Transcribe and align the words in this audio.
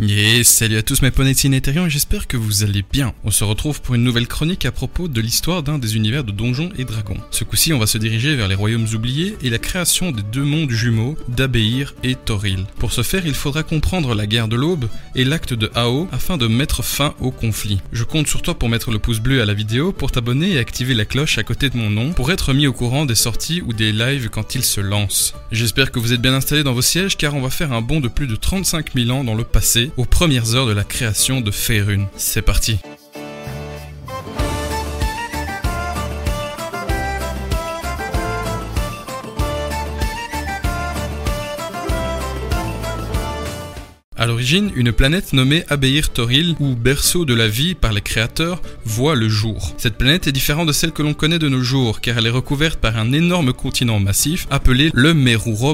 Yeah, 0.00 0.42
salut 0.42 0.76
à 0.78 0.82
tous 0.82 1.02
mes 1.02 1.12
poneys 1.12 1.36
et 1.44 1.88
j'espère 1.88 2.26
que 2.26 2.36
vous 2.36 2.64
allez 2.64 2.84
bien. 2.92 3.14
On 3.22 3.30
se 3.30 3.44
retrouve 3.44 3.80
pour 3.80 3.94
une 3.94 4.02
nouvelle 4.02 4.26
chronique 4.26 4.66
à 4.66 4.72
propos 4.72 5.06
de 5.06 5.20
l'histoire 5.20 5.62
d'un 5.62 5.78
des 5.78 5.94
univers 5.94 6.24
de 6.24 6.32
Donjons 6.32 6.72
et 6.76 6.84
Dragons. 6.84 7.20
Ce 7.30 7.44
coup-ci, 7.44 7.72
on 7.72 7.78
va 7.78 7.86
se 7.86 7.96
diriger 7.96 8.34
vers 8.34 8.48
les 8.48 8.56
royaumes 8.56 8.88
oubliés 8.92 9.36
et 9.40 9.50
la 9.50 9.58
création 9.58 10.10
des 10.10 10.24
deux 10.24 10.42
mondes 10.42 10.72
jumeaux 10.72 11.16
d'Abeir 11.28 11.94
et 12.02 12.16
Toril. 12.16 12.66
Pour 12.80 12.92
ce 12.92 13.02
faire, 13.02 13.24
il 13.24 13.34
faudra 13.34 13.62
comprendre 13.62 14.16
la 14.16 14.26
guerre 14.26 14.48
de 14.48 14.56
l'aube 14.56 14.88
et 15.14 15.22
l'acte 15.22 15.54
de 15.54 15.70
Ao 15.76 16.08
afin 16.10 16.38
de 16.38 16.48
mettre 16.48 16.82
fin 16.82 17.14
au 17.20 17.30
conflit. 17.30 17.80
Je 17.92 18.02
compte 18.02 18.26
sur 18.26 18.42
toi 18.42 18.58
pour 18.58 18.68
mettre 18.68 18.90
le 18.90 18.98
pouce 18.98 19.20
bleu 19.20 19.42
à 19.42 19.46
la 19.46 19.54
vidéo, 19.54 19.92
pour 19.92 20.10
t'abonner 20.10 20.54
et 20.54 20.58
activer 20.58 20.94
la 20.94 21.04
cloche 21.04 21.38
à 21.38 21.44
côté 21.44 21.70
de 21.70 21.76
mon 21.76 21.90
nom 21.90 22.12
pour 22.14 22.32
être 22.32 22.52
mis 22.52 22.66
au 22.66 22.72
courant 22.72 23.06
des 23.06 23.14
sorties 23.14 23.62
ou 23.64 23.72
des 23.72 23.92
lives 23.92 24.28
quand 24.28 24.56
ils 24.56 24.64
se 24.64 24.80
lancent. 24.80 25.34
J'espère 25.52 25.92
que 25.92 26.00
vous 26.00 26.12
êtes 26.12 26.20
bien 26.22 26.34
installés 26.34 26.64
dans 26.64 26.74
vos 26.74 26.82
sièges 26.82 27.16
car 27.16 27.34
on 27.34 27.40
va 27.40 27.50
faire 27.50 27.72
un 27.72 27.80
bond 27.80 28.00
de 28.00 28.08
plus 28.08 28.26
de 28.26 28.34
35 28.34 28.92
000 28.92 29.10
ans 29.10 29.22
dans 29.22 29.36
le 29.36 29.44
passé 29.44 29.83
aux 29.96 30.04
premières 30.04 30.54
heures 30.54 30.66
de 30.66 30.72
la 30.72 30.84
création 30.84 31.40
de 31.40 31.50
Faerun. 31.50 32.06
C'est 32.16 32.42
parti 32.42 32.78
À 44.24 44.26
l'origine, 44.26 44.72
une 44.74 44.90
planète 44.90 45.34
nommée 45.34 45.66
Abeir 45.68 46.08
Toril, 46.08 46.56
ou 46.58 46.74
berceau 46.74 47.26
de 47.26 47.34
la 47.34 47.46
vie 47.46 47.74
par 47.74 47.92
les 47.92 48.00
créateurs, 48.00 48.62
voit 48.86 49.16
le 49.16 49.28
jour. 49.28 49.74
Cette 49.76 49.98
planète 49.98 50.26
est 50.26 50.32
différente 50.32 50.66
de 50.66 50.72
celle 50.72 50.92
que 50.92 51.02
l'on 51.02 51.12
connaît 51.12 51.38
de 51.38 51.50
nos 51.50 51.60
jours, 51.60 52.00
car 52.00 52.16
elle 52.16 52.28
est 52.28 52.30
recouverte 52.30 52.80
par 52.80 52.96
un 52.96 53.12
énorme 53.12 53.52
continent 53.52 54.00
massif 54.00 54.46
appelé 54.50 54.90
le 54.94 55.12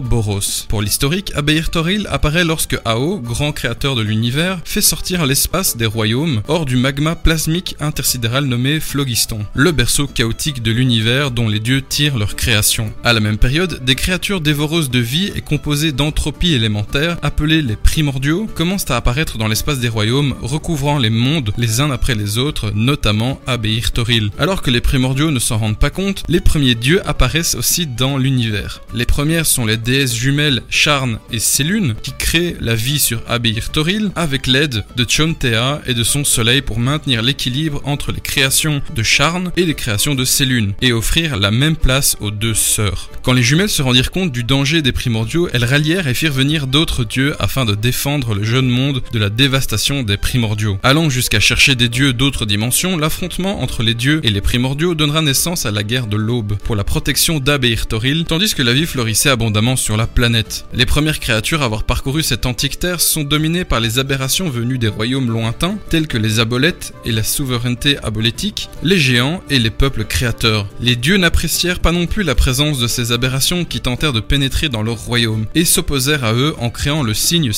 Boros. 0.00 0.40
Pour 0.68 0.82
l'historique, 0.82 1.30
Abeir 1.36 1.70
Toril 1.70 2.08
apparaît 2.10 2.44
lorsque 2.44 2.76
Ao, 2.84 3.20
grand 3.20 3.52
créateur 3.52 3.94
de 3.94 4.02
l'univers, 4.02 4.58
fait 4.64 4.80
sortir 4.80 5.24
l'espace 5.26 5.76
des 5.76 5.86
royaumes 5.86 6.42
hors 6.48 6.66
du 6.66 6.74
magma 6.74 7.14
plasmique 7.14 7.76
intersidéral 7.78 8.46
nommé 8.46 8.80
Phlogiston, 8.80 9.46
le 9.54 9.70
berceau 9.70 10.08
chaotique 10.08 10.60
de 10.60 10.72
l'univers 10.72 11.30
dont 11.30 11.48
les 11.48 11.60
dieux 11.60 11.82
tirent 11.82 12.18
leur 12.18 12.34
création. 12.34 12.92
À 13.04 13.12
la 13.12 13.20
même 13.20 13.38
période, 13.38 13.84
des 13.84 13.94
créatures 13.94 14.40
dévoreuses 14.40 14.90
de 14.90 14.98
vie 14.98 15.30
et 15.36 15.40
composées 15.40 15.92
d'entropie 15.92 16.54
élémentaire 16.54 17.16
appelées 17.22 17.62
les 17.62 17.76
primordiaux 17.76 18.39
commencent 18.46 18.90
à 18.90 18.96
apparaître 18.96 19.38
dans 19.38 19.48
l'espace 19.48 19.80
des 19.80 19.88
royaumes, 19.88 20.34
recouvrant 20.42 20.98
les 20.98 21.10
mondes 21.10 21.52
les 21.56 21.80
uns 21.80 21.90
après 21.90 22.14
les 22.14 22.38
autres, 22.38 22.72
notamment 22.74 23.40
Abeir 23.46 23.92
Toril. 23.92 24.30
Alors 24.38 24.62
que 24.62 24.70
les 24.70 24.80
primordiaux 24.80 25.30
ne 25.30 25.38
s'en 25.38 25.58
rendent 25.58 25.78
pas 25.78 25.90
compte, 25.90 26.22
les 26.28 26.40
premiers 26.40 26.74
dieux 26.74 27.06
apparaissent 27.08 27.54
aussi 27.54 27.86
dans 27.86 28.18
l'univers. 28.18 28.82
Les 28.94 29.06
premières 29.06 29.46
sont 29.46 29.66
les 29.66 29.76
déesses 29.76 30.14
jumelles 30.14 30.62
Charn 30.68 31.18
et 31.32 31.38
Selune, 31.38 31.94
qui 32.02 32.12
créent 32.12 32.56
la 32.60 32.74
vie 32.74 32.98
sur 32.98 33.22
Abeir 33.28 33.70
Toril 33.70 34.10
avec 34.16 34.46
l'aide 34.46 34.84
de 34.96 35.06
Chontea 35.08 35.80
et 35.86 35.94
de 35.94 36.04
son 36.04 36.24
soleil 36.24 36.62
pour 36.62 36.78
maintenir 36.78 37.22
l'équilibre 37.22 37.80
entre 37.84 38.12
les 38.12 38.20
créations 38.20 38.82
de 38.94 39.02
Charn 39.02 39.50
et 39.56 39.64
les 39.64 39.74
créations 39.74 40.14
de 40.14 40.24
Selune, 40.24 40.74
et 40.82 40.92
offrir 40.92 41.36
la 41.36 41.50
même 41.50 41.76
place 41.76 42.16
aux 42.20 42.30
deux 42.30 42.54
sœurs. 42.54 43.10
Quand 43.22 43.32
les 43.32 43.42
jumelles 43.42 43.68
se 43.68 43.82
rendirent 43.82 44.10
compte 44.10 44.32
du 44.32 44.44
danger 44.44 44.82
des 44.82 44.92
primordiaux, 44.92 45.48
elles 45.52 45.64
rallièrent 45.64 46.08
et 46.08 46.14
firent 46.14 46.32
venir 46.32 46.66
d'autres 46.66 47.04
dieux 47.04 47.34
afin 47.38 47.64
de 47.64 47.74
défendre 47.74 48.29
le 48.34 48.44
jeune 48.44 48.68
monde 48.68 49.02
de 49.12 49.18
la 49.18 49.30
dévastation 49.30 50.02
des 50.02 50.16
primordiaux. 50.16 50.78
Allant 50.82 51.10
jusqu'à 51.10 51.40
chercher 51.40 51.74
des 51.74 51.88
dieux 51.88 52.12
d'autres 52.12 52.46
dimensions, 52.46 52.96
l'affrontement 52.96 53.62
entre 53.62 53.82
les 53.82 53.94
dieux 53.94 54.20
et 54.22 54.30
les 54.30 54.40
primordiaux 54.40 54.94
donnera 54.94 55.22
naissance 55.22 55.66
à 55.66 55.70
la 55.70 55.82
guerre 55.82 56.06
de 56.06 56.16
l'aube, 56.16 56.56
pour 56.64 56.76
la 56.76 56.84
protection 56.84 57.40
d'Abeir 57.40 57.86
Toril, 57.86 58.24
tandis 58.24 58.54
que 58.54 58.62
la 58.62 58.72
vie 58.72 58.86
florissait 58.86 59.30
abondamment 59.30 59.76
sur 59.76 59.96
la 59.96 60.06
planète. 60.06 60.66
Les 60.72 60.86
premières 60.86 61.20
créatures 61.20 61.62
à 61.62 61.64
avoir 61.66 61.84
parcouru 61.84 62.22
cette 62.22 62.46
antique 62.46 62.78
terre 62.78 63.00
sont 63.00 63.24
dominées 63.24 63.64
par 63.64 63.80
les 63.80 63.98
aberrations 63.98 64.50
venues 64.50 64.78
des 64.78 64.88
royaumes 64.88 65.30
lointains, 65.30 65.78
tels 65.88 66.06
que 66.06 66.18
les 66.18 66.40
abolètes 66.40 66.92
et 67.04 67.12
la 67.12 67.22
souveraineté 67.22 67.98
abolétique, 68.02 68.68
les 68.82 68.98
géants 68.98 69.42
et 69.50 69.58
les 69.58 69.70
peuples 69.70 70.04
créateurs. 70.04 70.66
Les 70.80 70.96
dieux 70.96 71.16
n'apprécièrent 71.16 71.80
pas 71.80 71.92
non 71.92 72.06
plus 72.06 72.22
la 72.22 72.34
présence 72.34 72.78
de 72.78 72.86
ces 72.86 73.12
aberrations 73.12 73.64
qui 73.64 73.80
tentèrent 73.80 74.12
de 74.12 74.20
pénétrer 74.20 74.68
dans 74.68 74.82
leur 74.82 74.98
royaume, 74.98 75.46
et 75.54 75.64
s'opposèrent 75.64 76.24
à 76.24 76.34
eux 76.34 76.54
en 76.58 76.70
créant 76.70 77.02
le 77.02 77.14
signe 77.14 77.52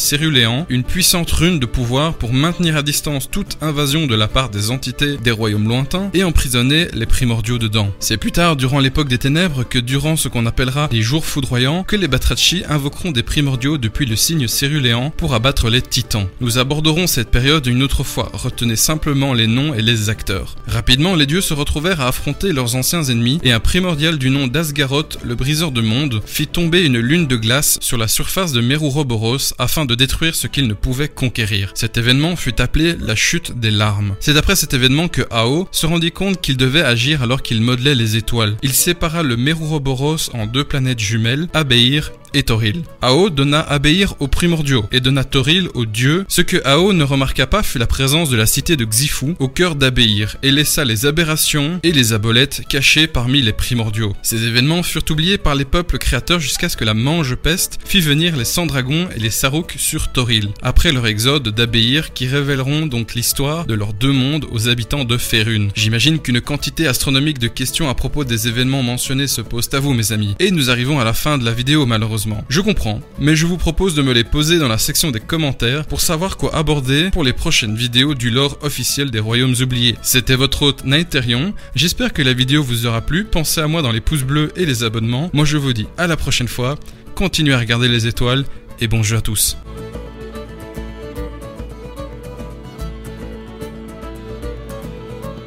une 0.68 0.84
puissante 0.84 1.30
rune 1.30 1.58
de 1.58 1.66
pouvoir 1.66 2.14
pour 2.14 2.32
maintenir 2.32 2.76
à 2.76 2.82
distance 2.82 3.30
toute 3.30 3.58
invasion 3.60 4.06
de 4.06 4.14
la 4.14 4.28
part 4.28 4.50
des 4.50 4.70
entités 4.70 5.16
des 5.16 5.30
royaumes 5.30 5.68
lointains 5.68 6.10
et 6.14 6.24
emprisonner 6.24 6.88
les 6.92 7.06
primordiaux 7.06 7.58
dedans. 7.58 7.92
C'est 8.00 8.16
plus 8.16 8.32
tard, 8.32 8.56
durant 8.56 8.80
l'époque 8.80 9.08
des 9.08 9.18
ténèbres, 9.18 9.64
que 9.64 9.78
durant 9.78 10.16
ce 10.16 10.28
qu'on 10.28 10.46
appellera 10.46 10.88
les 10.92 11.02
jours 11.02 11.24
foudroyants, 11.24 11.84
que 11.84 11.96
les 11.96 12.08
Batrachi 12.08 12.62
invoqueront 12.68 13.10
des 13.10 13.22
primordiaux 13.22 13.78
depuis 13.78 14.06
le 14.06 14.16
signe 14.16 14.48
céruléant 14.48 15.10
pour 15.10 15.34
abattre 15.34 15.70
les 15.70 15.82
titans. 15.82 16.28
Nous 16.40 16.58
aborderons 16.58 17.06
cette 17.06 17.30
période 17.30 17.66
une 17.66 17.82
autre 17.82 18.04
fois, 18.04 18.30
retenez 18.32 18.76
simplement 18.76 19.34
les 19.34 19.46
noms 19.46 19.74
et 19.74 19.82
les 19.82 20.10
acteurs. 20.10 20.56
Rapidement, 20.66 21.14
les 21.14 21.26
dieux 21.26 21.40
se 21.40 21.54
retrouvèrent 21.54 22.00
à 22.00 22.08
affronter 22.08 22.52
leurs 22.52 22.74
anciens 22.74 23.04
ennemis 23.04 23.40
et 23.42 23.52
un 23.52 23.60
primordial 23.60 24.18
du 24.18 24.30
nom 24.30 24.46
d'Asgaroth, 24.46 25.18
le 25.24 25.34
briseur 25.34 25.72
de 25.72 25.80
monde, 25.80 26.22
fit 26.26 26.46
tomber 26.46 26.84
une 26.84 26.98
lune 26.98 27.26
de 27.26 27.36
glace 27.36 27.78
sur 27.80 27.98
la 27.98 28.08
surface 28.08 28.52
de 28.52 28.60
Meruroboros 28.60 29.54
afin 29.58 29.84
de 29.84 29.94
détruire 29.94 30.34
qu'il 30.48 30.66
ne 30.69 30.75
pouvait 30.75 31.08
conquérir. 31.08 31.72
Cet 31.75 31.97
événement 31.97 32.36
fut 32.36 32.60
appelé 32.60 32.97
la 33.00 33.14
chute 33.14 33.58
des 33.58 33.70
larmes. 33.70 34.14
C'est 34.20 34.36
après 34.36 34.56
cet 34.56 34.75
événement 34.75 35.08
que 35.08 35.22
Ao 35.30 35.69
se 35.70 35.86
rendit 35.86 36.12
compte 36.12 36.41
qu'il 36.41 36.56
devait 36.56 36.82
agir 36.82 37.22
alors 37.22 37.42
qu'il 37.42 37.60
modelait 37.60 37.94
les 37.94 38.16
étoiles. 38.16 38.56
Il 38.62 38.72
sépara 38.72 39.22
le 39.22 39.36
Meruroboros 39.36 40.31
en 40.34 40.47
deux 40.47 40.64
planètes 40.64 41.00
jumelles, 41.00 41.48
Abeir 41.54 42.12
et 42.34 42.43
Toril. 42.43 42.82
Ao 43.00 43.31
donna 43.31 43.60
Abeir 43.60 44.15
aux 44.20 44.28
primordiaux 44.28 44.87
et 44.93 45.00
donna 45.00 45.25
Toril 45.25 45.69
aux 45.75 45.87
dieux. 45.87 46.25
Ce 46.28 46.41
que 46.41 46.66
Ao 46.66 46.93
ne 46.93 47.04
remarqua 47.04 47.47
pas 47.47 47.62
fut 47.62 47.78
la 47.78 47.87
présence 47.87 48.31
de 48.31 48.37
la 48.37 48.47
cité 48.47 48.76
de 48.76 48.84
Xifu 48.84 49.34
au 49.38 49.48
cœur 49.48 49.75
d'Abeir 49.75 50.37
et 50.43 50.50
laissa 50.50 50.84
les 50.84 51.06
aberrations 51.06 51.81
et 51.82 51.93
les 51.93 52.12
abolètes 52.12 52.62
cachés 52.69 53.06
parmi 53.06 53.43
les 53.43 53.53
primordiaux. 53.53 54.15
Ces 54.22 54.44
événements 54.44 54.82
furent 54.82 55.04
oubliés 55.10 55.38
par 55.38 55.54
les 55.54 55.65
peuples 55.65 55.98
créateurs 55.98 56.41
jusqu'à 56.41 56.69
ce 56.69 56.76
que 56.76 56.84
la 56.84 56.94
mange 56.94 57.34
peste 57.34 57.78
fit 57.84 58.00
venir 58.00 58.37
les 58.37 58.44
sans-dragons 58.44 59.09
et 59.14 59.20
les 59.20 59.31
Sarouks 59.31 59.75
sur 59.76 60.12
Toril, 60.12 60.49
après 60.62 60.93
leur 60.93 61.06
exode 61.06 61.49
d'Abeir 61.49 62.12
qui 62.12 62.26
révéleront 62.26 62.87
donc 62.87 63.14
l'histoire 63.14 63.66
de 63.66 63.75
leurs 63.75 63.93
deux 63.93 64.12
mondes 64.12 64.47
aux 64.50 64.69
habitants 64.69 65.04
de 65.04 65.19
Ferun. 65.19 65.69
J'imagine 65.75 66.19
qu'une 66.19 66.41
quantité 66.41 66.87
astronomique 66.87 67.38
de 67.38 67.49
questions 67.49 67.88
à 67.88 67.94
propos 67.94 68.25
des 68.25 68.49
événements 68.49 68.82
mentionnés 68.82 69.26
se 69.26 69.41
posent 69.41 69.70
à 69.72 69.81
vous 69.81 69.93
mes 69.93 70.12
amis. 70.12 70.34
Et 70.38 70.50
nous 70.50 70.70
arrivons 70.70 70.99
à 70.99 71.04
la 71.04 71.12
fin 71.12 71.38
de 71.38 71.44
la 71.44 71.53
vidéo 71.53 71.87
malheureusement 71.87 72.21
je 72.48 72.60
comprends, 72.60 73.00
mais 73.18 73.36
je 73.36 73.46
vous 73.46 73.56
propose 73.56 73.94
de 73.94 74.02
me 74.02 74.12
les 74.12 74.24
poser 74.24 74.58
dans 74.58 74.68
la 74.68 74.78
section 74.78 75.10
des 75.10 75.20
commentaires 75.20 75.86
pour 75.86 76.00
savoir 76.00 76.36
quoi 76.36 76.54
aborder 76.54 77.10
pour 77.10 77.24
les 77.24 77.32
prochaines 77.32 77.76
vidéos 77.76 78.14
du 78.14 78.30
lore 78.30 78.58
officiel 78.62 79.10
des 79.10 79.20
royaumes 79.20 79.54
oubliés. 79.60 79.96
C'était 80.02 80.36
votre 80.36 80.62
hôte 80.62 80.84
Nighterion, 80.84 81.54
j'espère 81.74 82.12
que 82.12 82.22
la 82.22 82.32
vidéo 82.32 82.62
vous 82.62 82.86
aura 82.86 83.00
plu, 83.00 83.24
pensez 83.24 83.60
à 83.60 83.66
moi 83.66 83.82
dans 83.82 83.92
les 83.92 84.00
pouces 84.00 84.24
bleus 84.24 84.52
et 84.56 84.66
les 84.66 84.84
abonnements. 84.84 85.30
Moi 85.32 85.44
je 85.44 85.56
vous 85.56 85.72
dis 85.72 85.86
à 85.98 86.06
la 86.06 86.16
prochaine 86.16 86.48
fois, 86.48 86.78
continuez 87.14 87.54
à 87.54 87.58
regarder 87.58 87.88
les 87.88 88.06
étoiles 88.06 88.44
et 88.80 88.88
bonjour 88.88 89.18
à 89.18 89.22
tous. 89.22 89.56